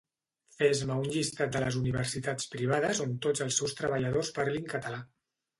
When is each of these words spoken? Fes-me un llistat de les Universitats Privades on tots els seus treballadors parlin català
Fes-me 0.59 0.95
un 1.01 1.11
llistat 1.15 1.51
de 1.57 1.61
les 1.63 1.77
Universitats 1.81 2.49
Privades 2.55 3.03
on 3.07 3.15
tots 3.27 3.47
els 3.47 3.63
seus 3.63 3.79
treballadors 3.83 4.37
parlin 4.39 4.71
català 4.77 5.05